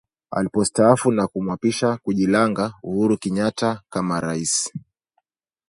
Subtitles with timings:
[0.31, 4.71] Alipostaafu na kumwapisha kijulanga Uhuru Kenyatta kama rais